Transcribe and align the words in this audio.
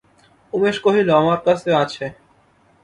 উমেশ 0.53 0.77
কহিল, 0.85 1.07
আমার 1.21 1.39
কাছে 1.45 1.69
আছে। 1.83 2.05